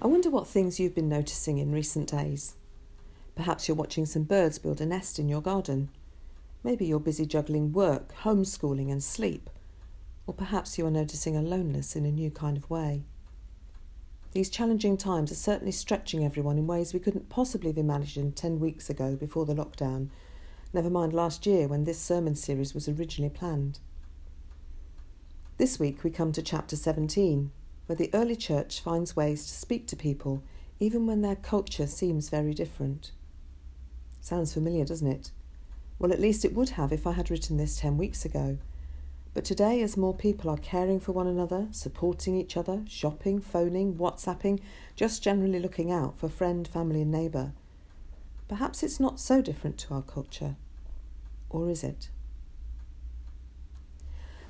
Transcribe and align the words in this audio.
I 0.00 0.06
wonder 0.06 0.30
what 0.30 0.46
things 0.46 0.78
you've 0.78 0.94
been 0.94 1.08
noticing 1.08 1.58
in 1.58 1.72
recent 1.72 2.08
days. 2.08 2.54
Perhaps 3.34 3.66
you're 3.66 3.76
watching 3.76 4.06
some 4.06 4.22
birds 4.22 4.56
build 4.58 4.80
a 4.80 4.86
nest 4.86 5.18
in 5.18 5.28
your 5.28 5.42
garden. 5.42 5.88
Maybe 6.62 6.86
you're 6.86 7.00
busy 7.00 7.26
juggling 7.26 7.72
work, 7.72 8.14
homeschooling, 8.22 8.92
and 8.92 9.02
sleep. 9.02 9.50
Or 10.24 10.34
perhaps 10.34 10.78
you 10.78 10.86
are 10.86 10.90
noticing 10.90 11.36
aloneness 11.36 11.96
in 11.96 12.06
a 12.06 12.12
new 12.12 12.30
kind 12.30 12.56
of 12.56 12.70
way. 12.70 13.02
These 14.32 14.50
challenging 14.50 14.96
times 14.96 15.32
are 15.32 15.36
certainly 15.36 15.72
stretching 15.72 16.24
everyone 16.24 16.58
in 16.58 16.68
ways 16.68 16.94
we 16.94 17.00
couldn't 17.00 17.28
possibly 17.28 17.70
have 17.70 17.78
imagined 17.78 18.36
10 18.36 18.60
weeks 18.60 18.88
ago 18.88 19.16
before 19.16 19.46
the 19.46 19.54
lockdown, 19.54 20.10
never 20.72 20.90
mind 20.90 21.12
last 21.12 21.44
year 21.44 21.66
when 21.66 21.84
this 21.84 21.98
sermon 21.98 22.36
series 22.36 22.72
was 22.72 22.88
originally 22.88 23.30
planned. 23.30 23.80
This 25.56 25.80
week 25.80 26.04
we 26.04 26.10
come 26.10 26.30
to 26.32 26.42
chapter 26.42 26.76
17, 26.76 27.50
where 27.88 27.96
the 27.96 28.10
early 28.12 28.36
church 28.36 28.80
finds 28.80 29.16
ways 29.16 29.46
to 29.46 29.54
speak 29.54 29.86
to 29.86 29.96
people 29.96 30.42
even 30.78 31.06
when 31.06 31.22
their 31.22 31.36
culture 31.36 31.86
seems 31.86 32.28
very 32.28 32.52
different. 32.52 33.12
Sounds 34.20 34.52
familiar, 34.52 34.84
doesn't 34.84 35.10
it? 35.10 35.30
Well, 35.98 36.12
at 36.12 36.20
least 36.20 36.44
it 36.44 36.54
would 36.54 36.70
have 36.70 36.92
if 36.92 37.06
I 37.06 37.12
had 37.12 37.30
written 37.30 37.56
this 37.56 37.78
10 37.78 37.96
weeks 37.96 38.26
ago. 38.26 38.58
But 39.32 39.46
today, 39.46 39.80
as 39.82 39.96
more 39.96 40.14
people 40.14 40.50
are 40.50 40.58
caring 40.58 41.00
for 41.00 41.12
one 41.12 41.26
another, 41.26 41.68
supporting 41.70 42.36
each 42.36 42.58
other, 42.58 42.82
shopping, 42.86 43.40
phoning, 43.40 43.94
WhatsApping, 43.94 44.60
just 44.94 45.22
generally 45.22 45.58
looking 45.58 45.90
out 45.90 46.18
for 46.18 46.28
friend, 46.28 46.68
family, 46.68 47.02
and 47.02 47.10
neighbour, 47.10 47.52
perhaps 48.48 48.82
it's 48.82 49.00
not 49.00 49.18
so 49.18 49.40
different 49.40 49.78
to 49.78 49.94
our 49.94 50.02
culture. 50.02 50.56
Or 51.48 51.70
is 51.70 51.82
it? 51.82 52.10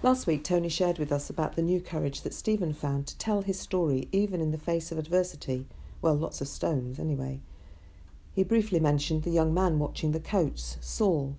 Last 0.00 0.28
week, 0.28 0.44
Tony 0.44 0.68
shared 0.68 1.00
with 1.00 1.10
us 1.10 1.28
about 1.28 1.56
the 1.56 1.62
new 1.62 1.80
courage 1.80 2.22
that 2.22 2.32
Stephen 2.32 2.72
found 2.72 3.08
to 3.08 3.18
tell 3.18 3.42
his 3.42 3.58
story 3.58 4.08
even 4.12 4.40
in 4.40 4.52
the 4.52 4.56
face 4.58 4.92
of 4.92 4.98
adversity. 4.98 5.66
Well, 6.00 6.14
lots 6.14 6.40
of 6.40 6.46
stones, 6.46 7.00
anyway. 7.00 7.40
He 8.32 8.44
briefly 8.44 8.78
mentioned 8.78 9.24
the 9.24 9.30
young 9.30 9.52
man 9.52 9.80
watching 9.80 10.12
the 10.12 10.20
coats, 10.20 10.78
Saul, 10.80 11.36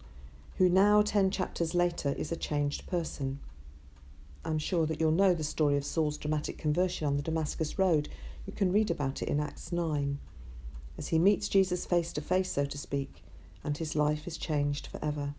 who 0.58 0.68
now, 0.68 1.02
ten 1.02 1.32
chapters 1.32 1.74
later, 1.74 2.14
is 2.18 2.34
a 2.34 2.36
changed 2.36 2.86
person. 2.86 3.40
I'm 4.44 4.60
sure 4.60 4.86
that 4.88 5.00
you'll 5.00 5.12
know 5.12 5.34
the 5.34 5.46
story 5.46 5.78
of 5.78 5.86
Saul's 5.86 6.18
dramatic 6.18 6.58
conversion 6.58 7.08
on 7.08 7.16
the 7.16 7.24
Damascus 7.24 7.80
Road. 7.80 8.10
You 8.46 8.52
can 8.52 8.74
read 8.74 8.92
about 8.92 9.22
it 9.22 9.30
in 9.30 9.40
Acts 9.40 9.72
9. 9.72 10.20
As 10.98 11.08
he 11.08 11.18
meets 11.18 11.48
Jesus 11.48 11.86
face 11.86 12.12
to 12.12 12.20
face, 12.20 12.52
so 12.52 12.66
to 12.66 12.78
speak, 12.78 13.24
and 13.64 13.78
his 13.78 13.96
life 13.96 14.28
is 14.28 14.38
changed 14.38 14.88
forever. 14.88 15.34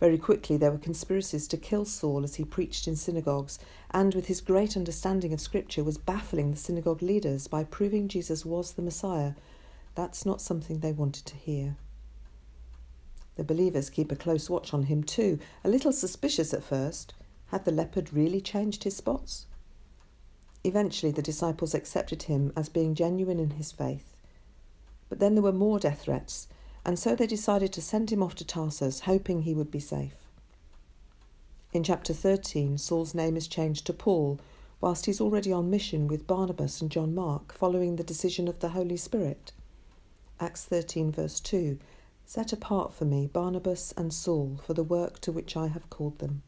Very 0.00 0.18
quickly, 0.18 0.56
there 0.56 0.70
were 0.70 0.78
conspiracies 0.78 1.46
to 1.48 1.56
kill 1.56 1.84
Saul 1.84 2.24
as 2.24 2.34
he 2.34 2.44
preached 2.44 2.88
in 2.88 2.96
synagogues, 2.96 3.58
and 3.90 4.14
with 4.14 4.26
his 4.26 4.40
great 4.40 4.76
understanding 4.76 5.32
of 5.32 5.40
Scripture, 5.40 5.84
was 5.84 5.98
baffling 5.98 6.50
the 6.50 6.56
synagogue 6.56 7.02
leaders 7.02 7.46
by 7.46 7.64
proving 7.64 8.08
Jesus 8.08 8.44
was 8.44 8.72
the 8.72 8.82
Messiah. 8.82 9.32
That's 9.94 10.26
not 10.26 10.40
something 10.40 10.80
they 10.80 10.92
wanted 10.92 11.26
to 11.26 11.36
hear. 11.36 11.76
The 13.36 13.44
believers 13.44 13.90
keep 13.90 14.12
a 14.12 14.16
close 14.16 14.50
watch 14.50 14.74
on 14.74 14.84
him 14.84 15.02
too, 15.02 15.38
a 15.64 15.68
little 15.68 15.92
suspicious 15.92 16.52
at 16.52 16.62
first. 16.62 17.14
Had 17.48 17.64
the 17.64 17.72
leopard 17.72 18.12
really 18.12 18.40
changed 18.40 18.84
his 18.84 18.96
spots? 18.96 19.46
Eventually, 20.64 21.12
the 21.12 21.22
disciples 21.22 21.74
accepted 21.74 22.24
him 22.24 22.52
as 22.56 22.68
being 22.68 22.94
genuine 22.94 23.38
in 23.38 23.50
his 23.50 23.70
faith. 23.70 24.16
But 25.08 25.18
then 25.18 25.34
there 25.34 25.42
were 25.42 25.52
more 25.52 25.78
death 25.78 26.02
threats, 26.02 26.48
and 26.84 26.98
so 26.98 27.14
they 27.14 27.26
decided 27.26 27.72
to 27.72 27.82
send 27.82 28.10
him 28.10 28.22
off 28.22 28.34
to 28.36 28.44
Tarsus, 28.44 29.00
hoping 29.00 29.42
he 29.42 29.54
would 29.54 29.70
be 29.70 29.80
safe. 29.80 30.16
In 31.72 31.82
chapter 31.82 32.12
13, 32.12 32.78
Saul's 32.78 33.14
name 33.14 33.36
is 33.36 33.48
changed 33.48 33.86
to 33.86 33.92
Paul, 33.92 34.38
whilst 34.80 35.06
he's 35.06 35.20
already 35.20 35.52
on 35.52 35.70
mission 35.70 36.06
with 36.06 36.26
Barnabas 36.26 36.80
and 36.80 36.90
John 36.90 37.14
Mark, 37.14 37.52
following 37.54 37.96
the 37.96 38.04
decision 38.04 38.46
of 38.48 38.60
the 38.60 38.70
Holy 38.70 38.96
Spirit. 38.96 39.52
Acts 40.38 40.64
13, 40.66 41.10
verse 41.10 41.40
2 41.40 41.78
Set 42.26 42.52
apart 42.52 42.92
for 42.92 43.04
me 43.04 43.26
Barnabas 43.26 43.92
and 43.96 44.12
Saul 44.12 44.60
for 44.64 44.74
the 44.74 44.82
work 44.82 45.20
to 45.20 45.32
which 45.32 45.56
I 45.56 45.68
have 45.68 45.90
called 45.90 46.18
them. 46.18 46.42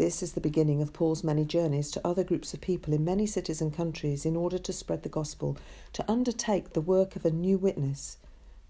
This 0.00 0.22
is 0.22 0.32
the 0.32 0.40
beginning 0.40 0.80
of 0.80 0.94
Paul's 0.94 1.22
many 1.22 1.44
journeys 1.44 1.90
to 1.90 2.00
other 2.06 2.24
groups 2.24 2.54
of 2.54 2.62
people 2.62 2.94
in 2.94 3.04
many 3.04 3.26
cities 3.26 3.60
and 3.60 3.70
countries 3.70 4.24
in 4.24 4.34
order 4.34 4.56
to 4.56 4.72
spread 4.72 5.02
the 5.02 5.10
gospel, 5.10 5.58
to 5.92 6.10
undertake 6.10 6.72
the 6.72 6.80
work 6.80 7.16
of 7.16 7.26
a 7.26 7.30
new 7.30 7.58
witness, 7.58 8.16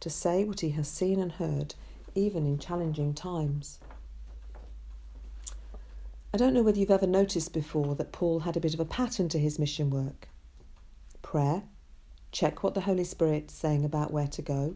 to 0.00 0.10
say 0.10 0.42
what 0.42 0.58
he 0.58 0.70
has 0.70 0.88
seen 0.88 1.20
and 1.20 1.30
heard, 1.30 1.76
even 2.16 2.46
in 2.46 2.58
challenging 2.58 3.14
times. 3.14 3.78
I 6.34 6.36
don't 6.36 6.52
know 6.52 6.64
whether 6.64 6.80
you've 6.80 6.90
ever 6.90 7.06
noticed 7.06 7.52
before 7.52 7.94
that 7.94 8.10
Paul 8.10 8.40
had 8.40 8.56
a 8.56 8.60
bit 8.60 8.74
of 8.74 8.80
a 8.80 8.84
pattern 8.84 9.28
to 9.28 9.38
his 9.38 9.56
mission 9.56 9.88
work 9.88 10.26
prayer, 11.22 11.62
check 12.32 12.64
what 12.64 12.74
the 12.74 12.80
Holy 12.80 13.04
Spirit's 13.04 13.54
saying 13.54 13.84
about 13.84 14.12
where 14.12 14.26
to 14.26 14.42
go. 14.42 14.74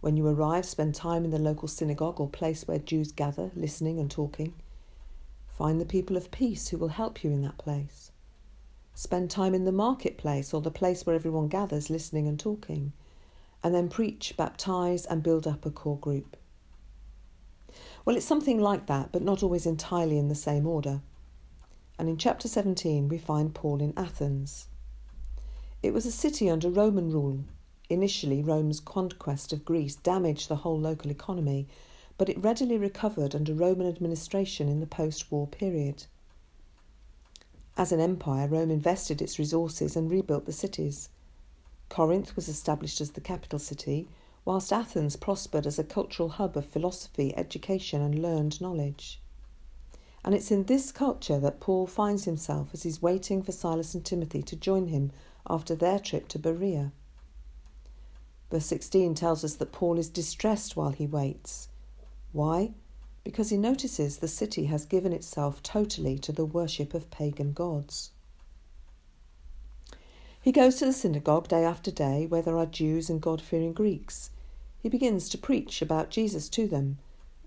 When 0.00 0.16
you 0.16 0.26
arrive, 0.26 0.64
spend 0.64 0.94
time 0.94 1.26
in 1.26 1.32
the 1.32 1.38
local 1.38 1.68
synagogue 1.68 2.18
or 2.18 2.30
place 2.30 2.66
where 2.66 2.78
Jews 2.78 3.12
gather, 3.12 3.50
listening 3.54 3.98
and 3.98 4.10
talking. 4.10 4.54
Find 5.56 5.80
the 5.80 5.86
people 5.86 6.18
of 6.18 6.30
peace 6.30 6.68
who 6.68 6.76
will 6.76 6.88
help 6.88 7.24
you 7.24 7.30
in 7.30 7.40
that 7.40 7.56
place. 7.56 8.10
Spend 8.92 9.30
time 9.30 9.54
in 9.54 9.64
the 9.64 9.72
marketplace 9.72 10.52
or 10.52 10.60
the 10.60 10.70
place 10.70 11.06
where 11.06 11.16
everyone 11.16 11.48
gathers, 11.48 11.88
listening 11.88 12.28
and 12.28 12.38
talking. 12.38 12.92
And 13.64 13.74
then 13.74 13.88
preach, 13.88 14.34
baptize, 14.36 15.06
and 15.06 15.22
build 15.22 15.46
up 15.46 15.64
a 15.64 15.70
core 15.70 15.98
group. 15.98 16.36
Well, 18.04 18.16
it's 18.16 18.26
something 18.26 18.60
like 18.60 18.86
that, 18.86 19.12
but 19.12 19.22
not 19.22 19.42
always 19.42 19.64
entirely 19.64 20.18
in 20.18 20.28
the 20.28 20.34
same 20.34 20.66
order. 20.66 21.00
And 21.98 22.10
in 22.10 22.18
chapter 22.18 22.48
17, 22.48 23.08
we 23.08 23.16
find 23.16 23.54
Paul 23.54 23.80
in 23.80 23.94
Athens. 23.96 24.68
It 25.82 25.94
was 25.94 26.04
a 26.04 26.12
city 26.12 26.50
under 26.50 26.68
Roman 26.68 27.10
rule. 27.10 27.44
Initially, 27.88 28.42
Rome's 28.42 28.80
conquest 28.80 29.54
of 29.54 29.64
Greece 29.64 29.96
damaged 29.96 30.48
the 30.48 30.56
whole 30.56 30.78
local 30.78 31.10
economy 31.10 31.66
but 32.18 32.28
it 32.28 32.42
readily 32.42 32.78
recovered 32.78 33.34
under 33.34 33.54
Roman 33.54 33.86
administration 33.86 34.68
in 34.68 34.80
the 34.80 34.86
post 34.86 35.30
war 35.30 35.46
period. 35.46 36.06
As 37.76 37.92
an 37.92 38.00
empire, 38.00 38.48
Rome 38.48 38.70
invested 38.70 39.20
its 39.20 39.38
resources 39.38 39.96
and 39.96 40.10
rebuilt 40.10 40.46
the 40.46 40.52
cities. 40.52 41.10
Corinth 41.90 42.34
was 42.34 42.48
established 42.48 43.00
as 43.00 43.10
the 43.12 43.20
capital 43.20 43.58
city, 43.58 44.08
whilst 44.46 44.72
Athens 44.72 45.16
prospered 45.16 45.66
as 45.66 45.78
a 45.78 45.84
cultural 45.84 46.30
hub 46.30 46.56
of 46.56 46.64
philosophy, 46.64 47.36
education, 47.36 48.00
and 48.00 48.22
learned 48.22 48.60
knowledge. 48.60 49.20
And 50.24 50.34
it's 50.34 50.50
in 50.50 50.64
this 50.64 50.90
culture 50.90 51.38
that 51.38 51.60
Paul 51.60 51.86
finds 51.86 52.24
himself 52.24 52.70
as 52.72 52.82
he's 52.82 53.02
waiting 53.02 53.42
for 53.42 53.52
Silas 53.52 53.94
and 53.94 54.04
Timothy 54.04 54.42
to 54.42 54.56
join 54.56 54.88
him 54.88 55.12
after 55.48 55.74
their 55.74 55.98
trip 55.98 56.28
to 56.28 56.38
Berea. 56.38 56.92
Verse 58.50 58.66
16 58.66 59.14
tells 59.14 59.44
us 59.44 59.54
that 59.54 59.72
Paul 59.72 59.98
is 59.98 60.08
distressed 60.08 60.76
while 60.76 60.92
he 60.92 61.06
waits. 61.06 61.68
Why? 62.36 62.74
Because 63.24 63.48
he 63.48 63.56
notices 63.56 64.18
the 64.18 64.28
city 64.28 64.66
has 64.66 64.84
given 64.84 65.14
itself 65.14 65.62
totally 65.62 66.18
to 66.18 66.32
the 66.32 66.44
worship 66.44 66.92
of 66.92 67.10
pagan 67.10 67.54
gods. 67.54 68.10
He 70.42 70.52
goes 70.52 70.76
to 70.76 70.84
the 70.84 70.92
synagogue 70.92 71.48
day 71.48 71.64
after 71.64 71.90
day 71.90 72.26
where 72.26 72.42
there 72.42 72.58
are 72.58 72.66
Jews 72.66 73.08
and 73.08 73.22
God 73.22 73.40
fearing 73.40 73.72
Greeks. 73.72 74.32
He 74.78 74.90
begins 74.90 75.30
to 75.30 75.38
preach 75.38 75.80
about 75.80 76.10
Jesus 76.10 76.50
to 76.50 76.66
them, 76.66 76.98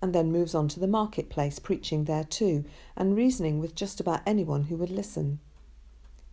and 0.01 0.11
then 0.11 0.31
moves 0.31 0.55
on 0.55 0.67
to 0.69 0.79
the 0.79 0.87
marketplace, 0.87 1.59
preaching 1.59 2.05
there 2.05 2.23
too, 2.23 2.65
and 2.95 3.15
reasoning 3.15 3.59
with 3.59 3.75
just 3.75 3.99
about 3.99 4.23
anyone 4.25 4.63
who 4.63 4.75
would 4.77 4.89
listen. 4.89 5.39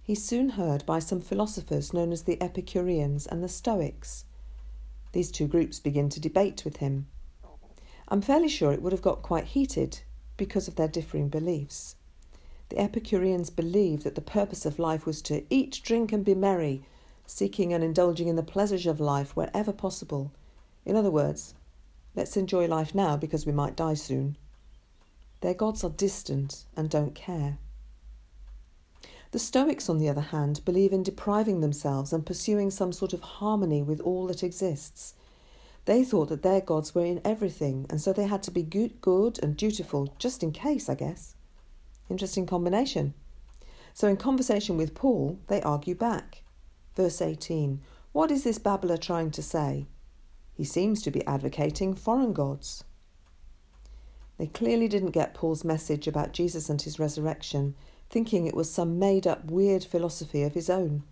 He's 0.02 0.24
soon 0.24 0.48
heard 0.48 0.86
by 0.86 1.00
some 1.00 1.20
philosophers 1.20 1.92
known 1.92 2.10
as 2.10 2.22
the 2.22 2.42
Epicureans 2.42 3.26
and 3.26 3.44
the 3.44 3.50
Stoics. 3.50 4.24
These 5.12 5.30
two 5.30 5.46
groups 5.46 5.78
begin 5.78 6.08
to 6.08 6.20
debate 6.20 6.64
with 6.64 6.78
him. 6.78 7.08
I'm 8.08 8.22
fairly 8.22 8.48
sure 8.48 8.72
it 8.72 8.82
would 8.82 8.92
have 8.92 9.02
got 9.02 9.22
quite 9.22 9.44
heated 9.44 10.00
because 10.36 10.68
of 10.68 10.76
their 10.76 10.88
differing 10.88 11.28
beliefs. 11.28 11.96
The 12.68 12.78
Epicureans 12.78 13.50
believed 13.50 14.04
that 14.04 14.14
the 14.14 14.20
purpose 14.20 14.66
of 14.66 14.78
life 14.78 15.06
was 15.06 15.22
to 15.22 15.44
eat, 15.50 15.80
drink, 15.82 16.12
and 16.12 16.24
be 16.24 16.34
merry, 16.34 16.84
seeking 17.26 17.72
and 17.72 17.82
indulging 17.82 18.28
in 18.28 18.36
the 18.36 18.42
pleasures 18.42 18.86
of 18.86 19.00
life 19.00 19.34
wherever 19.34 19.72
possible. 19.72 20.32
In 20.84 20.94
other 20.94 21.10
words, 21.10 21.54
let's 22.14 22.36
enjoy 22.36 22.66
life 22.66 22.94
now 22.94 23.16
because 23.16 23.46
we 23.46 23.52
might 23.52 23.76
die 23.76 23.94
soon. 23.94 24.36
Their 25.40 25.54
gods 25.54 25.84
are 25.84 25.90
distant 25.90 26.64
and 26.76 26.88
don't 26.88 27.14
care. 27.14 27.58
The 29.32 29.38
Stoics, 29.40 29.88
on 29.88 29.98
the 29.98 30.08
other 30.08 30.20
hand, 30.20 30.64
believe 30.64 30.92
in 30.92 31.02
depriving 31.02 31.60
themselves 31.60 32.12
and 32.12 32.24
pursuing 32.24 32.70
some 32.70 32.92
sort 32.92 33.12
of 33.12 33.20
harmony 33.20 33.82
with 33.82 34.00
all 34.00 34.26
that 34.28 34.42
exists 34.42 35.14
they 35.86 36.02
thought 36.02 36.28
that 36.28 36.42
their 36.42 36.60
gods 36.60 36.94
were 36.94 37.04
in 37.04 37.20
everything, 37.24 37.86
and 37.88 38.00
so 38.00 38.12
they 38.12 38.26
had 38.26 38.42
to 38.44 38.50
be 38.50 38.62
good, 38.62 39.00
good 39.00 39.42
and 39.42 39.56
dutiful, 39.56 40.14
just 40.18 40.42
in 40.42 40.50
case, 40.50 40.88
I 40.88 40.96
guess. 40.96 41.36
Interesting 42.10 42.44
combination. 42.44 43.14
So, 43.94 44.08
in 44.08 44.16
conversation 44.16 44.76
with 44.76 44.94
Paul, 44.94 45.38
they 45.46 45.62
argue 45.62 45.94
back. 45.94 46.42
Verse 46.96 47.22
18 47.22 47.80
What 48.12 48.30
is 48.30 48.42
this 48.42 48.58
babbler 48.58 48.96
trying 48.96 49.30
to 49.30 49.42
say? 49.42 49.86
He 50.54 50.64
seems 50.64 51.02
to 51.02 51.10
be 51.10 51.24
advocating 51.24 51.94
foreign 51.94 52.32
gods. 52.32 52.84
They 54.38 54.48
clearly 54.48 54.88
didn't 54.88 55.10
get 55.12 55.34
Paul's 55.34 55.64
message 55.64 56.08
about 56.08 56.32
Jesus 56.32 56.68
and 56.68 56.82
his 56.82 56.98
resurrection, 56.98 57.74
thinking 58.10 58.46
it 58.46 58.54
was 58.54 58.70
some 58.70 58.98
made 58.98 59.26
up 59.26 59.50
weird 59.50 59.84
philosophy 59.84 60.42
of 60.42 60.54
his 60.54 60.68
own. 60.68 61.04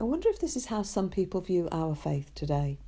I 0.00 0.04
wonder 0.04 0.30
if 0.30 0.38
this 0.38 0.56
is 0.56 0.66
how 0.66 0.80
some 0.80 1.10
people 1.10 1.42
view 1.42 1.68
our 1.70 1.94
faith 1.94 2.34
today. 2.34 2.78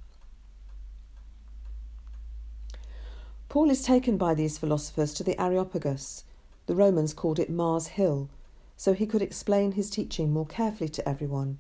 Paul 3.50 3.68
is 3.68 3.82
taken 3.82 4.16
by 4.16 4.32
these 4.32 4.56
philosophers 4.56 5.12
to 5.14 5.22
the 5.22 5.38
Areopagus. 5.38 6.24
The 6.64 6.74
Romans 6.74 7.12
called 7.12 7.38
it 7.38 7.50
Mars 7.50 7.88
Hill, 7.88 8.30
so 8.78 8.94
he 8.94 9.04
could 9.04 9.20
explain 9.20 9.72
his 9.72 9.90
teaching 9.90 10.32
more 10.32 10.46
carefully 10.46 10.88
to 10.88 11.06
everyone. 11.06 11.58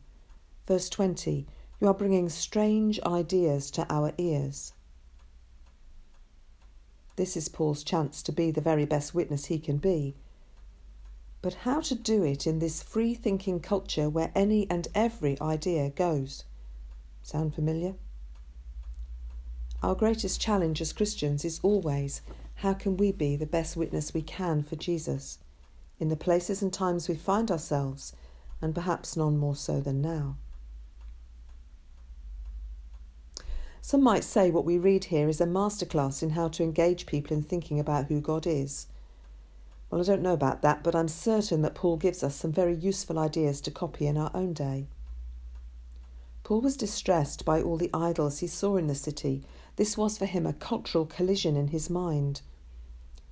Verse 0.66 0.88
20 0.88 1.46
You 1.80 1.88
are 1.88 1.92
bringing 1.92 2.30
strange 2.30 2.98
ideas 3.02 3.70
to 3.72 3.86
our 3.92 4.12
ears. 4.16 4.72
This 7.16 7.36
is 7.36 7.50
Paul's 7.50 7.84
chance 7.84 8.22
to 8.22 8.32
be 8.32 8.52
the 8.52 8.62
very 8.62 8.86
best 8.86 9.14
witness 9.14 9.46
he 9.46 9.58
can 9.58 9.76
be. 9.76 10.16
But 11.42 11.54
how 11.54 11.80
to 11.80 11.96
do 11.96 12.22
it 12.22 12.46
in 12.46 12.60
this 12.60 12.84
free 12.84 13.14
thinking 13.14 13.58
culture 13.58 14.08
where 14.08 14.30
any 14.32 14.70
and 14.70 14.86
every 14.94 15.38
idea 15.40 15.90
goes? 15.90 16.44
Sound 17.24 17.54
familiar? 17.54 17.94
Our 19.82 19.96
greatest 19.96 20.40
challenge 20.40 20.80
as 20.80 20.92
Christians 20.92 21.44
is 21.44 21.58
always 21.64 22.22
how 22.56 22.74
can 22.74 22.96
we 22.96 23.10
be 23.10 23.34
the 23.34 23.44
best 23.44 23.76
witness 23.76 24.14
we 24.14 24.22
can 24.22 24.62
for 24.62 24.76
Jesus 24.76 25.38
in 25.98 26.08
the 26.08 26.16
places 26.16 26.62
and 26.62 26.72
times 26.72 27.08
we 27.08 27.16
find 27.16 27.50
ourselves, 27.50 28.14
and 28.60 28.72
perhaps 28.72 29.16
none 29.16 29.36
more 29.36 29.56
so 29.56 29.80
than 29.80 30.00
now? 30.00 30.36
Some 33.80 34.02
might 34.04 34.22
say 34.22 34.52
what 34.52 34.64
we 34.64 34.78
read 34.78 35.04
here 35.06 35.28
is 35.28 35.40
a 35.40 35.46
masterclass 35.46 36.22
in 36.22 36.30
how 36.30 36.46
to 36.50 36.62
engage 36.62 37.06
people 37.06 37.36
in 37.36 37.42
thinking 37.42 37.80
about 37.80 38.06
who 38.06 38.20
God 38.20 38.46
is. 38.46 38.86
Well, 39.92 40.00
I 40.00 40.04
don't 40.04 40.22
know 40.22 40.32
about 40.32 40.62
that, 40.62 40.82
but 40.82 40.94
I'm 40.94 41.06
certain 41.06 41.60
that 41.60 41.74
Paul 41.74 41.98
gives 41.98 42.22
us 42.22 42.34
some 42.34 42.50
very 42.50 42.74
useful 42.74 43.18
ideas 43.18 43.60
to 43.60 43.70
copy 43.70 44.06
in 44.06 44.16
our 44.16 44.30
own 44.32 44.54
day. 44.54 44.86
Paul 46.44 46.62
was 46.62 46.78
distressed 46.78 47.44
by 47.44 47.60
all 47.60 47.76
the 47.76 47.90
idols 47.92 48.38
he 48.38 48.46
saw 48.46 48.78
in 48.78 48.86
the 48.86 48.94
city. 48.94 49.42
This 49.76 49.98
was 49.98 50.16
for 50.16 50.24
him 50.24 50.46
a 50.46 50.54
cultural 50.54 51.04
collision 51.04 51.56
in 51.56 51.68
his 51.68 51.90
mind. 51.90 52.40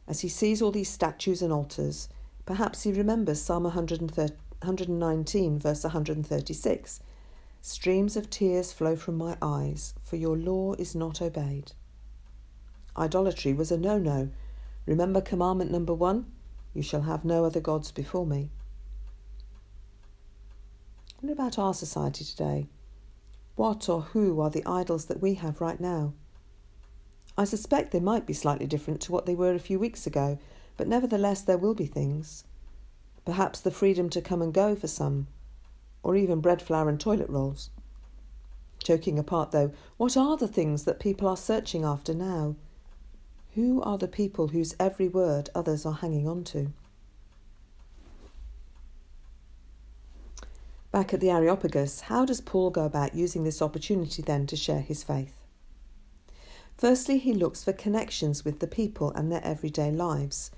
As 0.06 0.20
he 0.20 0.28
sees 0.28 0.60
all 0.60 0.70
these 0.70 0.90
statues 0.90 1.40
and 1.40 1.50
altars, 1.50 2.10
perhaps 2.44 2.82
he 2.82 2.92
remembers 2.92 3.40
Psalm 3.40 3.62
119, 3.62 5.58
verse 5.58 5.82
136 5.82 7.00
Streams 7.62 8.16
of 8.18 8.28
tears 8.28 8.70
flow 8.70 8.96
from 8.96 9.16
my 9.16 9.38
eyes, 9.40 9.94
for 10.02 10.16
your 10.16 10.36
law 10.36 10.74
is 10.74 10.94
not 10.94 11.22
obeyed. 11.22 11.72
Idolatry 12.98 13.54
was 13.54 13.72
a 13.72 13.78
no 13.78 13.96
no. 13.96 14.28
Remember 14.84 15.22
commandment 15.22 15.70
number 15.70 15.94
one? 15.94 16.26
You 16.72 16.82
shall 16.82 17.02
have 17.02 17.24
no 17.24 17.44
other 17.44 17.60
gods 17.60 17.90
before 17.90 18.26
me. 18.26 18.50
What 21.20 21.32
about 21.32 21.58
our 21.58 21.74
society 21.74 22.24
today? 22.24 22.68
What 23.56 23.88
or 23.88 24.00
who 24.00 24.40
are 24.40 24.50
the 24.50 24.64
idols 24.64 25.06
that 25.06 25.20
we 25.20 25.34
have 25.34 25.60
right 25.60 25.80
now? 25.80 26.14
I 27.36 27.44
suspect 27.44 27.92
they 27.92 28.00
might 28.00 28.26
be 28.26 28.32
slightly 28.32 28.66
different 28.66 29.00
to 29.02 29.12
what 29.12 29.26
they 29.26 29.34
were 29.34 29.52
a 29.52 29.58
few 29.58 29.78
weeks 29.78 30.06
ago, 30.06 30.38
but 30.76 30.88
nevertheless 30.88 31.42
there 31.42 31.58
will 31.58 31.74
be 31.74 31.86
things. 31.86 32.44
Perhaps 33.24 33.60
the 33.60 33.70
freedom 33.70 34.08
to 34.10 34.22
come 34.22 34.40
and 34.40 34.54
go 34.54 34.74
for 34.74 34.88
some, 34.88 35.26
or 36.02 36.16
even 36.16 36.40
bread, 36.40 36.62
flour, 36.62 36.88
and 36.88 36.98
toilet 36.98 37.28
rolls. 37.28 37.70
Joking 38.82 39.18
apart, 39.18 39.50
though, 39.50 39.72
what 39.98 40.16
are 40.16 40.36
the 40.36 40.48
things 40.48 40.84
that 40.84 41.00
people 41.00 41.28
are 41.28 41.36
searching 41.36 41.84
after 41.84 42.14
now? 42.14 42.56
Who 43.54 43.82
are 43.82 43.98
the 43.98 44.08
people 44.08 44.48
whose 44.48 44.76
every 44.78 45.08
word 45.08 45.50
others 45.54 45.84
are 45.84 45.94
hanging 45.94 46.28
on 46.28 46.44
to? 46.44 46.72
Back 50.92 51.14
at 51.14 51.20
the 51.20 51.30
Areopagus, 51.30 52.02
how 52.02 52.24
does 52.24 52.40
Paul 52.40 52.70
go 52.70 52.84
about 52.84 53.14
using 53.14 53.44
this 53.44 53.62
opportunity 53.62 54.22
then 54.22 54.46
to 54.46 54.56
share 54.56 54.80
his 54.80 55.02
faith? 55.02 55.36
Firstly, 56.76 57.18
he 57.18 57.32
looks 57.32 57.62
for 57.62 57.72
connections 57.72 58.44
with 58.44 58.60
the 58.60 58.66
people 58.66 59.10
and 59.12 59.30
their 59.30 59.44
everyday 59.44 59.92
lives, 59.92 60.50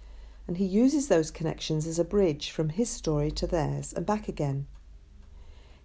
and 0.46 0.56
he 0.56 0.64
uses 0.64 1.08
those 1.08 1.30
connections 1.30 1.86
as 1.86 1.98
a 1.98 2.04
bridge 2.04 2.50
from 2.50 2.70
his 2.70 2.88
story 2.88 3.30
to 3.32 3.46
theirs 3.46 3.92
and 3.92 4.06
back 4.06 4.28
again. 4.28 4.66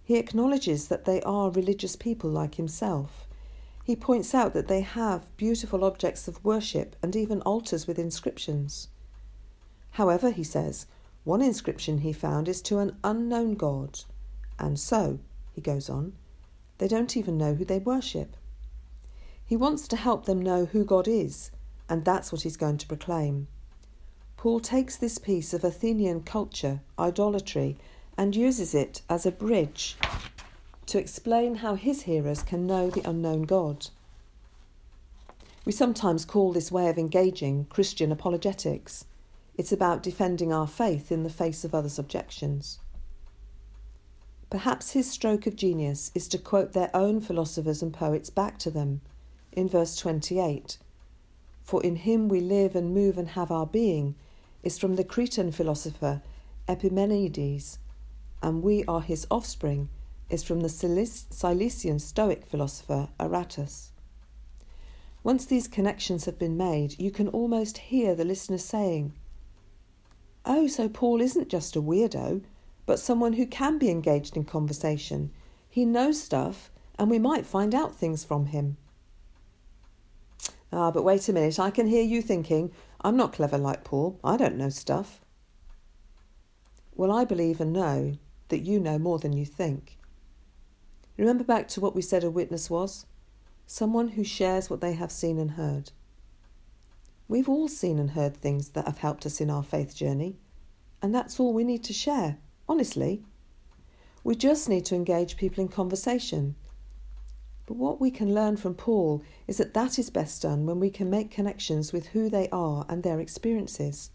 He 0.03 0.15
acknowledges 0.15 0.87
that 0.87 1.05
they 1.05 1.21
are 1.23 1.51
religious 1.51 1.95
people 1.95 2.29
like 2.29 2.55
himself. 2.55 3.26
He 3.87 3.95
points 3.95 4.35
out 4.35 4.53
that 4.53 4.67
they 4.67 4.81
have 4.81 5.37
beautiful 5.37 5.85
objects 5.85 6.27
of 6.27 6.43
worship 6.43 6.97
and 7.01 7.15
even 7.15 7.39
altars 7.43 7.87
with 7.87 7.97
inscriptions. 7.97 8.89
However, 9.91 10.29
he 10.29 10.43
says, 10.43 10.87
one 11.23 11.41
inscription 11.41 11.99
he 11.99 12.11
found 12.11 12.49
is 12.49 12.61
to 12.63 12.79
an 12.79 12.97
unknown 13.01 13.55
God, 13.55 14.01
and 14.59 14.77
so, 14.77 15.19
he 15.53 15.61
goes 15.61 15.89
on, 15.89 16.17
they 16.79 16.89
don't 16.89 17.15
even 17.15 17.37
know 17.37 17.53
who 17.53 17.63
they 17.63 17.79
worship. 17.79 18.35
He 19.45 19.55
wants 19.55 19.87
to 19.87 19.95
help 19.95 20.25
them 20.25 20.41
know 20.41 20.65
who 20.65 20.83
God 20.83 21.07
is, 21.07 21.51
and 21.87 22.03
that's 22.03 22.29
what 22.29 22.41
he's 22.41 22.57
going 22.57 22.79
to 22.79 22.87
proclaim. 22.87 23.47
Paul 24.35 24.59
takes 24.59 24.97
this 24.97 25.17
piece 25.17 25.53
of 25.53 25.63
Athenian 25.63 26.23
culture, 26.23 26.81
idolatry, 26.99 27.77
and 28.17 28.35
uses 28.35 28.75
it 28.75 29.01
as 29.09 29.25
a 29.25 29.31
bridge 29.31 29.95
to 30.87 30.97
explain 30.97 31.55
how 31.55 31.75
his 31.75 32.03
hearers 32.03 32.41
can 32.41 32.65
know 32.65 32.89
the 32.89 33.07
unknown 33.07 33.43
God. 33.43 33.87
We 35.65 35.71
sometimes 35.71 36.25
call 36.25 36.53
this 36.53 36.71
way 36.71 36.89
of 36.89 36.97
engaging 36.97 37.65
Christian 37.65 38.11
apologetics. 38.11 39.05
It's 39.57 39.71
about 39.71 40.01
defending 40.01 40.53
our 40.53 40.67
faith 40.67 41.11
in 41.11 41.23
the 41.23 41.29
face 41.29 41.63
of 41.63 41.75
others' 41.75 41.99
objections. 41.99 42.79
Perhaps 44.49 44.91
his 44.91 45.11
stroke 45.11 45.45
of 45.45 45.57
genius 45.57 46.09
is 46.15 46.29
to 46.29 46.37
quote 46.37 46.71
their 46.71 46.89
own 46.95 47.19
philosophers 47.19 47.81
and 47.81 47.93
poets 47.93 48.29
back 48.29 48.57
to 48.59 48.71
them 48.71 49.01
in 49.51 49.67
verse 49.67 49.97
28 49.97 50.77
For 51.63 51.83
in 51.83 51.97
him 51.97 52.29
we 52.29 52.39
live 52.39 52.75
and 52.75 52.93
move 52.93 53.17
and 53.17 53.29
have 53.29 53.51
our 53.51 53.65
being, 53.65 54.15
is 54.63 54.79
from 54.79 54.95
the 54.95 55.03
Cretan 55.03 55.51
philosopher 55.51 56.21
Epimenides 56.69 57.79
and 58.41 58.63
we 58.63 58.85
are 58.85 59.01
his 59.01 59.27
offspring, 59.29 59.89
is 60.29 60.43
from 60.43 60.61
the 60.61 60.69
Cilician 60.69 61.99
Stoic 61.99 62.45
philosopher 62.45 63.09
Aratus. 63.19 63.89
Once 65.23 65.45
these 65.45 65.67
connections 65.67 66.25
have 66.25 66.39
been 66.39 66.57
made, 66.57 66.99
you 66.99 67.11
can 67.11 67.27
almost 67.29 67.77
hear 67.77 68.15
the 68.15 68.25
listener 68.25 68.57
saying, 68.57 69.13
Oh, 70.45 70.67
so 70.67 70.87
Paul 70.87 71.19
isn't 71.21 71.49
just 71.49 71.75
a 71.75 71.81
weirdo, 71.81 72.41
but 72.85 72.99
someone 72.99 73.33
who 73.33 73.45
can 73.45 73.77
be 73.77 73.89
engaged 73.89 74.37
in 74.37 74.45
conversation. 74.45 75.31
He 75.69 75.83
knows 75.83 76.21
stuff, 76.21 76.71
and 76.97 77.09
we 77.09 77.19
might 77.19 77.45
find 77.45 77.75
out 77.75 77.95
things 77.95 78.23
from 78.23 78.47
him. 78.47 78.77
Ah, 80.71 80.91
but 80.91 81.03
wait 81.03 81.27
a 81.27 81.33
minute, 81.33 81.59
I 81.59 81.69
can 81.69 81.87
hear 81.87 82.03
you 82.03 82.21
thinking, 82.21 82.71
I'm 83.01 83.17
not 83.17 83.33
clever 83.33 83.57
like 83.57 83.83
Paul, 83.83 84.19
I 84.23 84.37
don't 84.37 84.57
know 84.57 84.69
stuff. 84.69 85.21
Well, 86.95 87.11
I 87.11 87.25
believe 87.25 87.59
and 87.59 87.73
know 87.73 88.17
that 88.49 88.59
you 88.59 88.79
know 88.79 88.97
more 88.97 89.19
than 89.19 89.33
you 89.33 89.45
think. 89.45 89.96
Remember 91.17 91.43
back 91.43 91.67
to 91.69 91.81
what 91.81 91.95
we 91.95 92.01
said 92.01 92.23
a 92.23 92.29
witness 92.29 92.69
was? 92.69 93.05
Someone 93.65 94.09
who 94.09 94.23
shares 94.23 94.69
what 94.69 94.81
they 94.81 94.93
have 94.93 95.11
seen 95.11 95.39
and 95.39 95.51
heard. 95.51 95.91
We've 97.27 97.49
all 97.49 97.67
seen 97.67 97.99
and 97.99 98.11
heard 98.11 98.37
things 98.37 98.69
that 98.69 98.85
have 98.85 98.99
helped 98.99 99.25
us 99.25 99.41
in 99.41 99.49
our 99.49 99.63
faith 99.63 99.95
journey, 99.95 100.37
and 101.01 101.13
that's 101.13 101.39
all 101.39 101.53
we 101.53 101.63
need 101.63 101.83
to 101.85 101.93
share, 101.93 102.37
honestly. 102.69 103.23
We 104.23 104.35
just 104.35 104.69
need 104.69 104.85
to 104.85 104.95
engage 104.95 105.37
people 105.37 105.61
in 105.61 105.69
conversation. 105.69 106.55
But 107.65 107.75
what 107.75 107.99
we 107.99 108.11
can 108.11 108.33
learn 108.33 108.55
from 108.55 108.75
Paul 108.75 109.23
is 109.45 109.57
that 109.57 109.73
that 109.73 109.99
is 109.99 110.09
best 110.09 110.43
done 110.43 110.65
when 110.65 110.79
we 110.79 110.89
can 110.89 111.09
make 111.09 111.31
connections 111.31 111.91
with 111.91 112.07
who 112.07 112.29
they 112.29 112.47
are 112.49 112.85
and 112.87 113.03
their 113.03 113.19
experiences. 113.19 114.11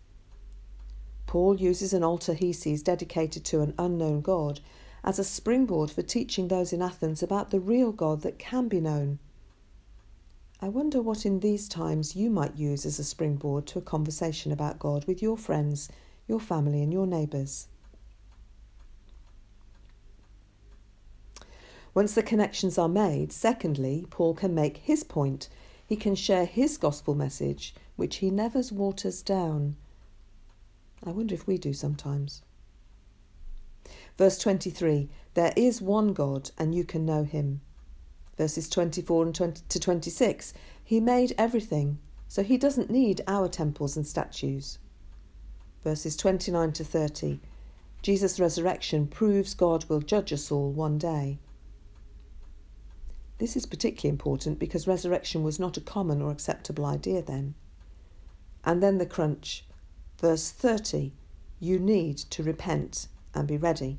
Paul 1.26 1.56
uses 1.56 1.92
an 1.92 2.02
altar 2.02 2.32
he 2.32 2.52
sees 2.52 2.82
dedicated 2.82 3.44
to 3.47 3.61
an 3.61 3.75
unknown 3.78 4.23
God 4.23 4.61
as 5.04 5.18
a 5.18 5.25
springboard 5.25 5.90
for 5.90 6.02
teaching 6.02 6.49
those 6.49 6.73
in 6.73 6.80
Athens 6.80 7.23
about 7.23 7.50
the 7.50 7.61
real 7.61 7.92
God 7.92 8.23
that 8.23 8.38
can 8.38 8.68
be 8.68 8.80
known. 8.80 9.18
I 10.61 10.68
wonder 10.68 11.02
what 11.02 11.26
in 11.26 11.40
these 11.40 11.68
times 11.68 12.14
you 12.14 12.30
might 12.30 12.54
use 12.54 12.87
as 12.87 13.00
a 13.00 13.04
springboard 13.04 13.66
to 13.68 13.80
a 13.80 13.82
conversation 13.82 14.52
about 14.52 14.78
God 14.78 15.04
with 15.06 15.21
your 15.21 15.37
friends, 15.37 15.88
your 16.28 16.38
family, 16.38 16.82
and 16.82 16.92
your 16.92 17.06
neighbours. 17.06 17.66
Once 21.94 22.14
the 22.14 22.23
connections 22.23 22.78
are 22.78 22.88
made, 22.88 23.32
secondly, 23.32 24.06
Paul 24.09 24.35
can 24.35 24.54
make 24.54 24.78
his 24.78 25.02
point. 25.04 25.49
He 25.85 25.97
can 25.97 26.14
share 26.14 26.47
his 26.47 26.78
gospel 26.78 27.14
message, 27.14 27.75
which 27.97 28.16
he 28.16 28.30
never 28.30 28.62
waters 28.71 29.21
down. 29.21 29.76
I 31.04 31.11
wonder 31.11 31.35
if 31.35 31.47
we 31.47 31.59
do 31.59 31.73
sometimes. 31.73 32.42
Verse 34.19 34.38
23 34.38 35.09
There 35.35 35.52
is 35.57 35.81
one 35.81 36.12
God, 36.12 36.50
and 36.59 36.75
you 36.75 36.85
can 36.85 37.04
know 37.04 37.25
him. 37.25 37.61
Verses 38.37 38.69
24 38.69 39.26
and 39.26 39.35
20 39.35 39.62
to 39.69 39.81
26 39.81 40.54
He 40.85 41.00
made 41.00 41.35
everything, 41.38 41.99
so 42.28 42.42
he 42.42 42.57
doesn't 42.57 42.90
need 42.90 43.21
our 43.26 43.49
temples 43.49 43.97
and 43.97 44.07
statues. 44.07 44.78
verses 45.85 46.16
29 46.16 46.73
to 46.73 46.85
30, 46.85 47.40
Jesus' 48.02 48.40
resurrection 48.40 49.07
proves 49.07 49.54
God 49.54 49.85
will 49.88 50.00
judge 50.00 50.33
us 50.33 50.50
all 50.50 50.73
one 50.73 50.99
day. 50.99 51.38
This 53.38 53.57
is 53.57 53.66
particularly 53.66 54.11
important 54.11 54.59
because 54.59 54.87
resurrection 54.87 55.42
was 55.42 55.59
not 55.59 55.76
a 55.76 55.81
common 55.81 56.23
or 56.23 56.31
acceptable 56.31 56.87
idea 56.87 57.23
then. 57.23 57.54
And 58.64 58.83
then 58.83 58.99
the 58.99 59.07
crunch. 59.07 59.64
Verse 60.21 60.50
30 60.50 61.12
You 61.59 61.78
need 61.78 62.19
to 62.19 62.42
repent 62.42 63.09
and 63.35 63.49
be 63.49 63.57
ready. 63.57 63.99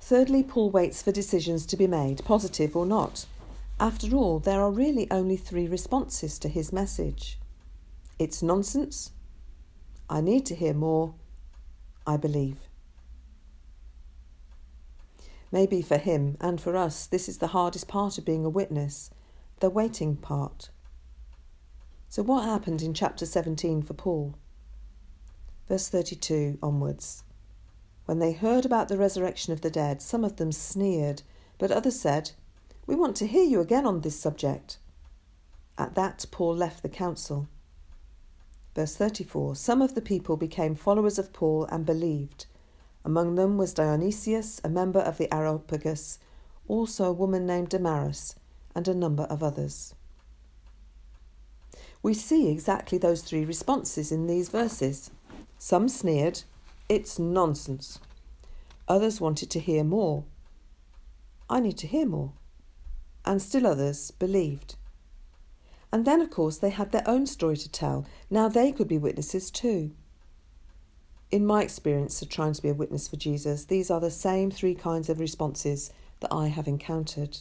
Thirdly, 0.00 0.42
Paul 0.42 0.70
waits 0.70 1.02
for 1.02 1.12
decisions 1.12 1.64
to 1.66 1.76
be 1.76 1.86
made, 1.86 2.24
positive 2.24 2.76
or 2.76 2.86
not. 2.86 3.26
After 3.78 4.14
all, 4.14 4.38
there 4.38 4.60
are 4.60 4.70
really 4.70 5.10
only 5.10 5.36
three 5.36 5.66
responses 5.66 6.38
to 6.40 6.48
his 6.48 6.72
message 6.72 7.38
it's 8.18 8.42
nonsense, 8.42 9.10
I 10.08 10.20
need 10.20 10.46
to 10.46 10.54
hear 10.54 10.74
more. 10.74 11.14
I 12.06 12.16
believe. 12.16 12.56
Maybe 15.50 15.82
for 15.82 15.98
him 15.98 16.36
and 16.40 16.60
for 16.60 16.76
us, 16.76 17.06
this 17.06 17.28
is 17.28 17.38
the 17.38 17.48
hardest 17.48 17.88
part 17.88 18.18
of 18.18 18.24
being 18.24 18.44
a 18.44 18.48
witness, 18.48 19.10
the 19.60 19.70
waiting 19.70 20.16
part. 20.16 20.70
So, 22.08 22.22
what 22.22 22.44
happened 22.44 22.82
in 22.82 22.94
chapter 22.94 23.26
17 23.26 23.82
for 23.82 23.94
Paul? 23.94 24.34
Verse 25.68 25.88
32 25.88 26.58
onwards. 26.62 27.24
When 28.04 28.18
they 28.18 28.32
heard 28.32 28.66
about 28.66 28.88
the 28.88 28.98
resurrection 28.98 29.52
of 29.52 29.60
the 29.60 29.70
dead, 29.70 30.02
some 30.02 30.24
of 30.24 30.36
them 30.36 30.52
sneered, 30.52 31.22
but 31.58 31.70
others 31.70 32.00
said, 32.00 32.32
We 32.86 32.94
want 32.94 33.16
to 33.16 33.26
hear 33.26 33.44
you 33.44 33.60
again 33.60 33.86
on 33.86 34.00
this 34.00 34.18
subject. 34.18 34.78
At 35.78 35.94
that, 35.94 36.26
Paul 36.30 36.56
left 36.56 36.82
the 36.82 36.88
council. 36.88 37.48
Verse 38.74 38.96
34 38.96 39.56
Some 39.56 39.82
of 39.82 39.94
the 39.94 40.02
people 40.02 40.36
became 40.36 40.74
followers 40.74 41.18
of 41.18 41.32
Paul 41.32 41.66
and 41.66 41.86
believed. 41.86 42.46
Among 43.04 43.34
them 43.34 43.58
was 43.58 43.74
Dionysius, 43.74 44.60
a 44.64 44.68
member 44.68 45.00
of 45.00 45.18
the 45.18 45.32
Areopagus, 45.34 46.18
also 46.68 47.04
a 47.04 47.12
woman 47.12 47.46
named 47.46 47.68
Damaris, 47.68 48.36
and 48.74 48.86
a 48.88 48.94
number 48.94 49.24
of 49.24 49.42
others. 49.42 49.94
We 52.02 52.14
see 52.14 52.48
exactly 52.48 52.98
those 52.98 53.22
three 53.22 53.44
responses 53.44 54.10
in 54.10 54.26
these 54.26 54.48
verses. 54.48 55.10
Some 55.64 55.88
sneered, 55.88 56.42
It's 56.88 57.20
nonsense. 57.20 58.00
Others 58.88 59.20
wanted 59.20 59.48
to 59.50 59.60
hear 59.60 59.84
more. 59.84 60.24
I 61.48 61.60
need 61.60 61.78
to 61.78 61.86
hear 61.86 62.04
more. 62.04 62.32
And 63.24 63.40
still 63.40 63.68
others 63.68 64.10
believed. 64.10 64.74
And 65.92 66.04
then, 66.04 66.20
of 66.20 66.30
course, 66.30 66.58
they 66.58 66.70
had 66.70 66.90
their 66.90 67.08
own 67.08 67.26
story 67.26 67.56
to 67.58 67.70
tell. 67.70 68.04
Now 68.28 68.48
they 68.48 68.72
could 68.72 68.88
be 68.88 68.98
witnesses 68.98 69.52
too. 69.52 69.92
In 71.30 71.46
my 71.46 71.62
experience 71.62 72.20
of 72.22 72.28
trying 72.28 72.54
to 72.54 72.62
be 72.62 72.70
a 72.70 72.74
witness 72.74 73.06
for 73.06 73.14
Jesus, 73.14 73.64
these 73.64 73.88
are 73.88 74.00
the 74.00 74.10
same 74.10 74.50
three 74.50 74.74
kinds 74.74 75.08
of 75.08 75.20
responses 75.20 75.92
that 76.18 76.32
I 76.32 76.48
have 76.48 76.66
encountered. 76.66 77.38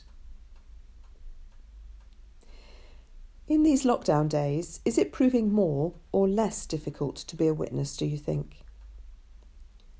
In 3.51 3.63
these 3.63 3.83
lockdown 3.83 4.29
days, 4.29 4.79
is 4.85 4.97
it 4.97 5.11
proving 5.11 5.51
more 5.51 5.95
or 6.13 6.25
less 6.25 6.65
difficult 6.65 7.17
to 7.17 7.35
be 7.35 7.47
a 7.47 7.53
witness, 7.53 7.97
do 7.97 8.05
you 8.05 8.17
think? 8.17 8.61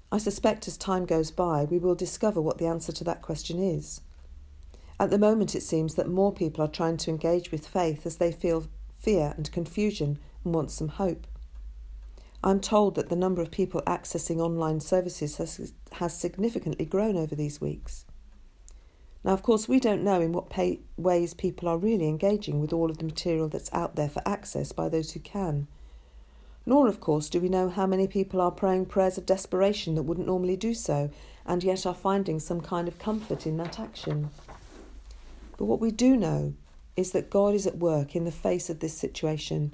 I 0.09 0.19
suspect 0.19 0.69
as 0.69 0.77
time 0.77 1.05
goes 1.05 1.31
by, 1.31 1.65
we 1.65 1.77
will 1.77 1.93
discover 1.93 2.39
what 2.39 2.59
the 2.59 2.67
answer 2.67 2.93
to 2.93 3.03
that 3.03 3.21
question 3.21 3.61
is. 3.61 3.99
At 4.97 5.09
the 5.09 5.19
moment, 5.19 5.53
it 5.53 5.63
seems 5.63 5.95
that 5.95 6.07
more 6.07 6.31
people 6.31 6.63
are 6.63 6.69
trying 6.69 6.95
to 6.95 7.09
engage 7.09 7.51
with 7.51 7.67
faith 7.67 8.05
as 8.05 8.15
they 8.15 8.31
feel 8.31 8.69
fear 8.97 9.33
and 9.35 9.51
confusion 9.51 10.17
and 10.45 10.55
want 10.55 10.71
some 10.71 10.87
hope. 10.87 11.27
I'm 12.41 12.61
told 12.61 12.95
that 12.95 13.09
the 13.09 13.17
number 13.17 13.41
of 13.41 13.51
people 13.51 13.81
accessing 13.85 14.37
online 14.39 14.79
services 14.79 15.35
has, 15.35 15.73
has 15.91 16.17
significantly 16.17 16.85
grown 16.85 17.17
over 17.17 17.35
these 17.35 17.59
weeks. 17.59 18.05
Now, 19.23 19.33
of 19.33 19.43
course, 19.43 19.67
we 19.67 19.79
don't 19.79 20.03
know 20.03 20.19
in 20.19 20.31
what 20.31 20.49
pay, 20.49 20.79
ways 20.97 21.33
people 21.33 21.67
are 21.69 21.77
really 21.77 22.07
engaging 22.07 22.59
with 22.59 22.73
all 22.73 22.89
of 22.89 22.97
the 22.97 23.05
material 23.05 23.47
that's 23.47 23.71
out 23.71 23.95
there 23.95 24.09
for 24.09 24.21
access 24.25 24.71
by 24.71 24.89
those 24.89 25.11
who 25.11 25.19
can. 25.19 25.67
Nor, 26.65 26.87
of 26.87 26.99
course, 26.99 27.29
do 27.29 27.39
we 27.39 27.49
know 27.49 27.69
how 27.69 27.85
many 27.85 28.07
people 28.07 28.41
are 28.41 28.51
praying 28.51 28.87
prayers 28.87 29.17
of 29.17 29.25
desperation 29.25 29.95
that 29.95 30.03
wouldn't 30.03 30.27
normally 30.27 30.55
do 30.55 30.73
so 30.73 31.11
and 31.45 31.63
yet 31.63 31.85
are 31.85 31.93
finding 31.93 32.39
some 32.39 32.61
kind 32.61 32.87
of 32.87 32.99
comfort 32.99 33.45
in 33.45 33.57
that 33.57 33.79
action. 33.79 34.29
But 35.57 35.65
what 35.65 35.79
we 35.79 35.91
do 35.91 36.15
know 36.15 36.53
is 36.95 37.11
that 37.11 37.29
God 37.29 37.53
is 37.53 37.65
at 37.65 37.77
work 37.77 38.15
in 38.15 38.25
the 38.25 38.31
face 38.31 38.69
of 38.69 38.79
this 38.79 38.97
situation 38.97 39.73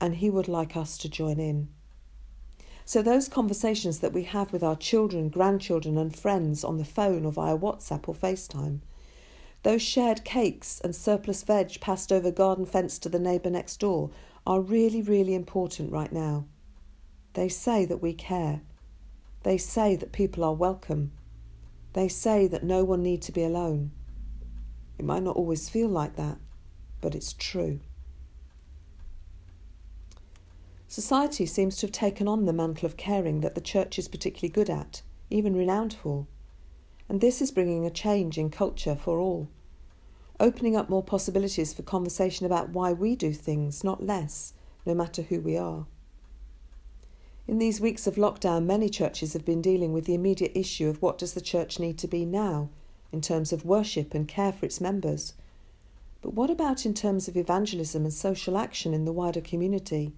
and 0.00 0.16
He 0.16 0.30
would 0.30 0.48
like 0.48 0.76
us 0.76 0.98
to 0.98 1.08
join 1.08 1.38
in. 1.38 1.68
So, 2.86 3.00
those 3.00 3.28
conversations 3.28 4.00
that 4.00 4.12
we 4.12 4.24
have 4.24 4.52
with 4.52 4.62
our 4.62 4.76
children, 4.76 5.30
grandchildren, 5.30 5.96
and 5.96 6.14
friends 6.14 6.62
on 6.64 6.76
the 6.76 6.84
phone 6.84 7.24
or 7.24 7.32
via 7.32 7.56
WhatsApp 7.56 8.06
or 8.08 8.14
FaceTime, 8.14 8.80
those 9.62 9.80
shared 9.80 10.24
cakes 10.24 10.80
and 10.84 10.94
surplus 10.94 11.42
veg 11.42 11.80
passed 11.80 12.12
over 12.12 12.30
garden 12.30 12.66
fence 12.66 12.98
to 12.98 13.08
the 13.08 13.18
neighbour 13.18 13.48
next 13.48 13.80
door 13.80 14.10
are 14.46 14.60
really, 14.60 15.00
really 15.00 15.34
important 15.34 15.90
right 15.90 16.12
now. 16.12 16.44
They 17.32 17.48
say 17.48 17.86
that 17.86 18.02
we 18.02 18.12
care. 18.12 18.60
They 19.42 19.56
say 19.56 19.96
that 19.96 20.12
people 20.12 20.44
are 20.44 20.54
welcome. 20.54 21.12
They 21.94 22.08
say 22.08 22.46
that 22.48 22.62
no 22.62 22.84
one 22.84 23.02
need 23.02 23.22
to 23.22 23.32
be 23.32 23.42
alone. 23.42 23.92
It 24.98 25.06
might 25.06 25.22
not 25.22 25.36
always 25.36 25.70
feel 25.70 25.88
like 25.88 26.16
that, 26.16 26.36
but 27.00 27.14
it's 27.14 27.32
true. 27.32 27.80
Society 30.94 31.44
seems 31.44 31.74
to 31.74 31.86
have 31.86 31.92
taken 31.92 32.28
on 32.28 32.44
the 32.44 32.52
mantle 32.52 32.86
of 32.86 32.96
caring 32.96 33.40
that 33.40 33.56
the 33.56 33.60
church 33.60 33.98
is 33.98 34.06
particularly 34.06 34.48
good 34.48 34.70
at, 34.70 35.02
even 35.28 35.56
renowned 35.56 35.92
for. 35.92 36.28
And 37.08 37.20
this 37.20 37.42
is 37.42 37.50
bringing 37.50 37.84
a 37.84 37.90
change 37.90 38.38
in 38.38 38.48
culture 38.48 38.94
for 38.94 39.18
all, 39.18 39.48
opening 40.38 40.76
up 40.76 40.88
more 40.88 41.02
possibilities 41.02 41.74
for 41.74 41.82
conversation 41.82 42.46
about 42.46 42.68
why 42.68 42.92
we 42.92 43.16
do 43.16 43.32
things, 43.32 43.82
not 43.82 44.04
less, 44.04 44.52
no 44.86 44.94
matter 44.94 45.22
who 45.22 45.40
we 45.40 45.56
are. 45.56 45.86
In 47.48 47.58
these 47.58 47.80
weeks 47.80 48.06
of 48.06 48.14
lockdown, 48.14 48.64
many 48.64 48.88
churches 48.88 49.32
have 49.32 49.44
been 49.44 49.60
dealing 49.60 49.92
with 49.92 50.04
the 50.04 50.14
immediate 50.14 50.52
issue 50.54 50.88
of 50.88 51.02
what 51.02 51.18
does 51.18 51.34
the 51.34 51.40
church 51.40 51.80
need 51.80 51.98
to 51.98 52.06
be 52.06 52.24
now 52.24 52.68
in 53.10 53.20
terms 53.20 53.52
of 53.52 53.64
worship 53.64 54.14
and 54.14 54.28
care 54.28 54.52
for 54.52 54.64
its 54.64 54.80
members. 54.80 55.34
But 56.22 56.34
what 56.34 56.50
about 56.50 56.86
in 56.86 56.94
terms 56.94 57.26
of 57.26 57.36
evangelism 57.36 58.04
and 58.04 58.14
social 58.14 58.56
action 58.56 58.94
in 58.94 59.06
the 59.06 59.12
wider 59.12 59.40
community? 59.40 60.12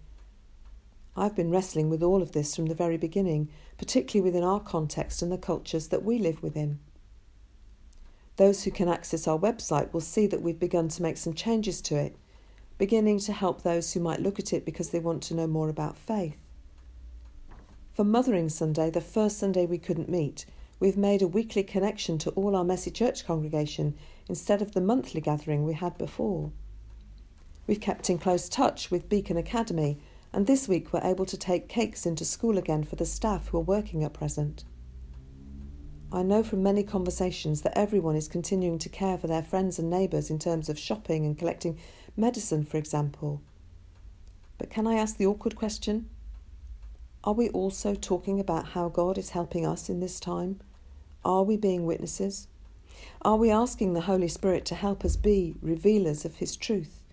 I've 1.16 1.35
been 1.35 1.50
wrestling 1.50 1.88
with 1.88 2.02
all 2.02 2.20
of 2.20 2.32
this 2.32 2.54
from 2.54 2.66
the 2.66 2.75
very 2.75 2.96
beginning, 2.96 3.49
particularly 3.78 4.25
within 4.25 4.44
our 4.44 4.61
context 4.61 5.23
and 5.23 5.32
the 5.32 5.38
cultures 5.38 5.88
that 5.88 6.04
we 6.04 6.18
live 6.18 6.42
within. 6.42 6.78
Those 8.37 8.64
who 8.64 8.70
can 8.70 8.88
access 8.88 9.26
our 9.26 9.38
website 9.38 9.92
will 9.92 10.00
see 10.00 10.26
that 10.26 10.42
we've 10.42 10.58
begun 10.58 10.88
to 10.88 11.02
make 11.02 11.16
some 11.16 11.32
changes 11.32 11.80
to 11.82 11.96
it, 11.96 12.16
beginning 12.76 13.20
to 13.20 13.32
help 13.32 13.62
those 13.62 13.92
who 13.92 14.00
might 14.00 14.20
look 14.20 14.38
at 14.38 14.52
it 14.52 14.66
because 14.66 14.90
they 14.90 14.99
want 14.99 15.23
to 15.25 15.35
know 15.35 15.46
more 15.46 15.70
about 15.70 15.96
faith. 15.96 16.37
For 17.94 18.04
Mothering 18.04 18.50
Sunday, 18.50 18.90
the 18.90 19.00
first 19.00 19.38
Sunday 19.38 19.64
we 19.64 19.78
couldn't 19.78 20.11
meet, 20.11 20.44
We've 20.78 20.96
made 20.96 21.23
a 21.23 21.28
weekly 21.28 21.62
connection 21.62 22.18
to 22.18 22.30
all 22.30 22.54
our 22.54 22.64
Messy 22.64 22.90
Church 22.90 23.26
congregation 23.26 23.96
instead 24.28 24.61
of 24.61 24.73
the 24.73 24.80
monthly 24.82 25.23
gathering 25.23 25.64
we 25.64 25.73
had 25.73 25.96
before. 25.96 26.52
We've 27.66 27.80
kept 27.80 28.11
in 28.11 28.18
close 28.18 28.49
touch 28.49 28.90
with 28.90 29.08
Beacon 29.08 29.38
Academy, 29.38 29.99
and 30.37 30.47
this 30.47 30.69
week 30.69 30.93
we're 30.93 31.00
able 31.02 31.25
to 31.25 31.38
take 31.38 31.66
cakes 31.66 32.05
into 32.05 32.23
school 32.23 32.59
again 32.59 32.85
for 32.85 32.95
the 32.97 33.07
staff 33.07 33.49
who 33.49 33.57
are 33.57 33.62
working 33.62 34.05
at 34.05 34.12
present. 34.12 34.64
I 36.12 36.23
know 36.23 36.43
from 36.43 36.62
many 36.62 36.83
conversations 36.83 37.62
that 37.62 37.76
everyone 37.76 38.16
is 38.16 38.28
continuing 38.28 38.78
to 38.81 38.90
care 38.90 39.16
for 39.16 39.28
their 39.28 39.43
friends 39.43 39.78
and 39.78 39.88
neighbours 39.88 40.28
in 40.28 40.38
terms 40.38 40.69
of 40.69 40.78
shopping 40.78 41.25
and 41.25 41.38
collecting 41.38 41.78
medicine, 42.19 42.66
for 42.66 42.76
example. 42.76 43.40
But 44.59 44.69
can 44.69 44.87
I 44.87 44.97
ask 44.97 45.16
the 45.16 45.25
awkward 45.25 45.57
question? 45.57 46.11
Are 47.25 47.33
we 47.33 47.49
also 47.49 47.95
talking 47.95 48.38
about 48.38 48.69
how 48.69 48.90
God 48.90 49.16
is 49.16 49.31
helping 49.31 49.64
us 49.64 49.88
in 49.88 50.00
this 50.00 50.21
time? 50.21 50.61
Are 51.25 51.45
we 51.45 51.57
being 51.57 51.87
witnesses? 51.87 52.47
Are 53.23 53.37
we 53.37 53.50
asking 53.50 53.95
the 53.95 54.02
Holy 54.02 54.28
Spirit 54.28 54.66
to 54.66 54.75
help 54.75 55.02
us 55.02 55.16
be 55.16 55.55
revealers 55.62 56.26
of 56.26 56.37
His 56.37 56.57
truth 56.57 57.05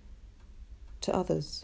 to 1.00 1.16
others? 1.16 1.64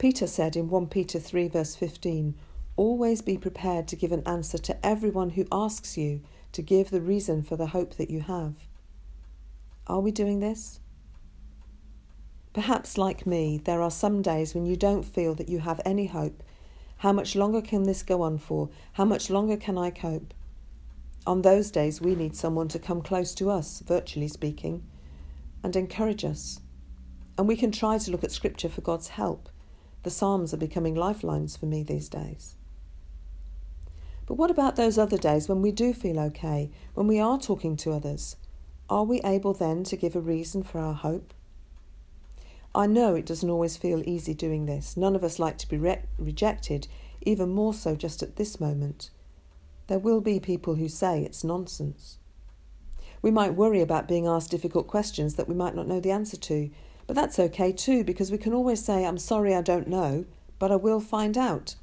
Peter 0.00 0.26
said 0.26 0.56
in 0.56 0.68
1 0.68 0.88
Peter 0.88 1.20
3, 1.20 1.46
verse 1.46 1.76
15, 1.76 2.34
Always 2.74 3.22
be 3.22 3.38
prepared 3.38 3.86
to 3.86 3.94
give 3.94 4.10
an 4.10 4.26
answer 4.26 4.58
to 4.58 4.84
everyone 4.84 5.30
who 5.30 5.46
asks 5.52 5.96
you 5.96 6.22
to 6.50 6.60
give 6.60 6.90
the 6.90 7.00
reason 7.00 7.44
for 7.44 7.54
the 7.54 7.68
hope 7.68 7.94
that 7.94 8.10
you 8.10 8.22
have. 8.22 8.54
Are 9.86 10.00
we 10.00 10.10
doing 10.10 10.40
this? 10.40 10.80
Perhaps, 12.52 12.98
like 12.98 13.24
me, 13.24 13.60
there 13.62 13.80
are 13.80 13.92
some 13.92 14.22
days 14.22 14.56
when 14.56 14.66
you 14.66 14.74
don't 14.74 15.04
feel 15.04 15.36
that 15.36 15.48
you 15.48 15.60
have 15.60 15.80
any 15.84 16.06
hope 16.06 16.42
how 17.00 17.14
much 17.14 17.34
longer 17.34 17.62
can 17.62 17.84
this 17.84 18.02
go 18.02 18.20
on 18.20 18.36
for? 18.36 18.68
How 18.92 19.06
much 19.06 19.30
longer 19.30 19.56
can 19.56 19.78
I 19.78 19.88
cope? 19.88 20.34
On 21.26 21.40
those 21.40 21.70
days, 21.70 21.98
we 21.98 22.14
need 22.14 22.36
someone 22.36 22.68
to 22.68 22.78
come 22.78 23.00
close 23.00 23.34
to 23.36 23.48
us, 23.48 23.80
virtually 23.80 24.28
speaking, 24.28 24.82
and 25.62 25.74
encourage 25.74 26.26
us. 26.26 26.60
And 27.38 27.48
we 27.48 27.56
can 27.56 27.72
try 27.72 27.96
to 27.96 28.10
look 28.10 28.22
at 28.22 28.32
Scripture 28.32 28.68
for 28.68 28.82
God's 28.82 29.08
help. 29.08 29.48
The 30.02 30.10
Psalms 30.10 30.54
are 30.54 30.58
becoming 30.58 30.94
lifelines 30.94 31.56
for 31.56 31.66
me 31.66 31.82
these 31.82 32.08
days. 32.08 32.56
But 34.26 34.34
what 34.34 34.50
about 34.50 34.76
those 34.76 34.96
other 34.96 35.18
days 35.18 35.48
when 35.48 35.60
we 35.60 35.72
do 35.72 35.92
feel 35.92 36.18
okay, 36.20 36.70
when 36.94 37.06
we 37.06 37.18
are 37.18 37.38
talking 37.38 37.76
to 37.78 37.92
others? 37.92 38.36
Are 38.88 39.04
we 39.04 39.20
able 39.22 39.52
then 39.52 39.84
to 39.84 39.96
give 39.96 40.16
a 40.16 40.20
reason 40.20 40.62
for 40.62 40.78
our 40.78 40.94
hope? 40.94 41.34
I 42.74 42.86
know 42.86 43.14
it 43.14 43.26
doesn't 43.26 43.50
always 43.50 43.76
feel 43.76 44.08
easy 44.08 44.32
doing 44.32 44.66
this. 44.66 44.96
None 44.96 45.16
of 45.16 45.24
us 45.24 45.40
like 45.40 45.58
to 45.58 45.68
be 45.68 45.76
re- 45.76 46.02
rejected, 46.18 46.86
even 47.22 47.50
more 47.50 47.74
so 47.74 47.96
just 47.96 48.22
at 48.22 48.36
this 48.36 48.60
moment. 48.60 49.10
There 49.88 49.98
will 49.98 50.20
be 50.20 50.38
people 50.38 50.76
who 50.76 50.88
say 50.88 51.22
it's 51.22 51.42
nonsense. 51.42 52.18
We 53.22 53.32
might 53.32 53.56
worry 53.56 53.80
about 53.80 54.08
being 54.08 54.26
asked 54.28 54.52
difficult 54.52 54.86
questions 54.86 55.34
that 55.34 55.48
we 55.48 55.54
might 55.54 55.74
not 55.74 55.88
know 55.88 55.98
the 55.98 56.12
answer 56.12 56.36
to, 56.36 56.70
but 57.10 57.16
that's 57.16 57.40
okay 57.40 57.72
too 57.72 58.04
because 58.04 58.30
we 58.30 58.38
can 58.38 58.52
always 58.52 58.84
say, 58.84 59.04
I'm 59.04 59.18
sorry 59.18 59.52
I 59.52 59.62
don't 59.62 59.88
know, 59.88 60.26
but 60.60 60.70
I 60.70 60.76
will 60.76 61.00
find 61.00 61.36
out. 61.36 61.74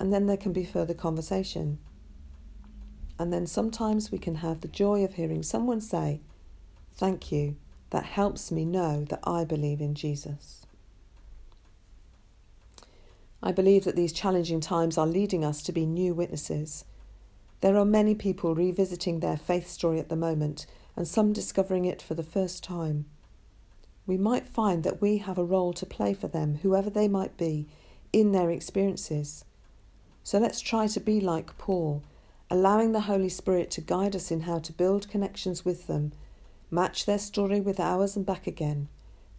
And 0.00 0.10
then 0.10 0.24
there 0.24 0.38
can 0.38 0.54
be 0.54 0.64
further 0.64 0.94
conversation. 0.94 1.78
And 3.18 3.30
then 3.30 3.46
sometimes 3.46 4.10
we 4.10 4.16
can 4.16 4.36
have 4.36 4.62
the 4.62 4.68
joy 4.68 5.04
of 5.04 5.12
hearing 5.12 5.42
someone 5.42 5.82
say, 5.82 6.22
Thank 6.94 7.30
you, 7.30 7.56
that 7.90 8.04
helps 8.04 8.50
me 8.50 8.64
know 8.64 9.04
that 9.10 9.20
I 9.22 9.44
believe 9.44 9.82
in 9.82 9.94
Jesus. 9.94 10.64
I 13.42 13.52
believe 13.52 13.84
that 13.84 13.96
these 13.96 14.14
challenging 14.14 14.60
times 14.60 14.96
are 14.96 15.06
leading 15.06 15.44
us 15.44 15.62
to 15.64 15.72
be 15.72 15.84
new 15.84 16.14
witnesses 16.14 16.86
there 17.60 17.76
are 17.76 17.84
many 17.84 18.14
people 18.14 18.54
revisiting 18.54 19.20
their 19.20 19.36
faith 19.36 19.68
story 19.68 20.00
at 20.00 20.08
the 20.08 20.16
moment, 20.16 20.66
and 20.96 21.06
some 21.06 21.34
discovering 21.34 21.84
it 21.84 22.02
for 22.02 22.14
the 22.14 22.24
first 22.24 22.64
time. 22.64 23.04
We 24.06 24.16
might 24.16 24.46
find 24.46 24.82
that 24.84 25.00
we 25.00 25.18
have 25.18 25.38
a 25.38 25.44
role 25.44 25.72
to 25.74 25.86
play 25.86 26.14
for 26.14 26.28
them, 26.28 26.56
whoever 26.62 26.90
they 26.90 27.08
might 27.08 27.36
be, 27.36 27.68
in 28.12 28.32
their 28.32 28.50
experiences. 28.50 29.44
So 30.22 30.38
let's 30.38 30.60
try 30.60 30.86
to 30.88 31.00
be 31.00 31.20
like 31.20 31.56
Paul, 31.58 32.02
allowing 32.50 32.92
the 32.92 33.02
Holy 33.02 33.28
Spirit 33.28 33.70
to 33.72 33.80
guide 33.80 34.14
us 34.14 34.30
in 34.30 34.42
how 34.42 34.58
to 34.60 34.72
build 34.72 35.08
connections 35.08 35.64
with 35.64 35.86
them, 35.86 36.12
match 36.70 37.06
their 37.06 37.18
story 37.18 37.60
with 37.60 37.80
ours 37.80 38.16
and 38.16 38.26
back 38.26 38.46
again, 38.46 38.88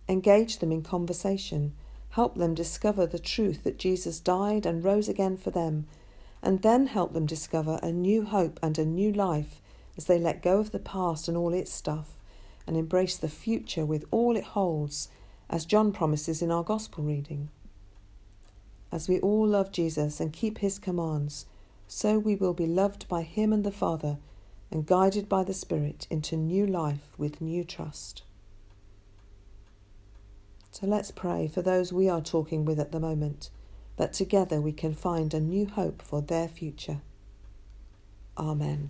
engage 0.08 0.60
them 0.60 0.72
in 0.72 0.82
conversation, 0.82 1.74
help 2.12 2.36
them 2.36 2.54
discover 2.54 3.06
the 3.06 3.20
truth 3.20 3.64
that 3.64 3.80
Jesus 3.80 4.20
died 4.20 4.66
and 4.66 4.84
rose 4.84 5.10
again 5.10 5.38
for 5.38 5.52
them 5.52 5.88
and 6.44 6.62
then 6.62 6.88
help 6.88 7.14
them 7.14 7.26
discover 7.26 7.80
a 7.82 7.92
new 7.92 8.26
hope 8.26 8.60
and 8.62 8.78
a 8.78 8.86
new 8.86 9.12
life 9.12 9.62
as 9.98 10.06
they 10.06 10.20
let 10.20 10.42
go 10.44 10.60
of 10.60 10.72
the 10.72 10.80
past 10.80 11.28
and 11.28 11.38
all 11.38 11.54
its 11.54 11.72
stuff 11.72 12.18
and 12.66 12.78
embrace 12.78 13.18
the 13.18 13.30
future 13.30 13.86
with 13.86 14.06
all 14.12 14.36
it 14.36 14.44
holds, 14.44 15.10
as 15.50 15.66
John 15.66 15.92
promises 15.92 16.42
in 16.42 16.52
our 16.52 16.64
Gospel 16.64 17.04
reading. 17.04 17.50
As 18.92 19.08
we 19.08 19.20
all 19.20 19.48
love 19.48 19.72
Jesus 19.72 20.20
and 20.20 20.32
keep 20.32 20.60
his 20.60 20.80
commands, 20.80 21.46
so 21.88 22.18
we 22.18 22.36
will 22.36 22.54
be 22.54 22.66
loved 22.66 23.08
by 23.08 23.24
him 23.24 23.52
and 23.52 23.64
the 23.64 23.72
Father 23.72 24.18
and 24.72 24.86
guided 24.86 25.30
by 25.30 25.44
the 25.44 25.54
Spirit 25.54 26.08
into 26.10 26.36
new 26.36 26.66
life 26.66 27.14
with 27.18 27.42
new 27.42 27.64
trust. 27.64 28.24
So 30.72 30.88
let's 30.88 31.12
pray 31.12 31.48
for 31.48 31.62
those 31.62 31.94
we 31.94 32.10
are 32.10 32.22
talking 32.22 32.66
with 32.66 32.80
at 32.80 32.92
the 32.92 33.00
moment 33.00 33.52
that 33.98 34.14
together 34.14 34.60
we 34.60 34.72
can 34.72 34.96
find 34.96 35.34
a 35.34 35.40
new 35.40 35.68
hope 35.68 36.02
for 36.02 36.22
their 36.22 36.48
future. 36.48 37.02
Amen. 38.38 38.90